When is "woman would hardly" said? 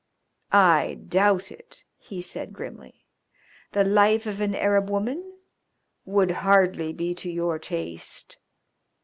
4.89-6.91